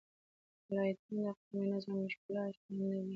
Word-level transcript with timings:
ولایتونه 0.69 1.21
د 1.25 1.27
اقلیمي 1.33 1.65
نظام 1.73 1.97
یو 2.01 2.11
ښه 2.13 2.19
ښکارندوی 2.23 2.99
دی. 3.05 3.09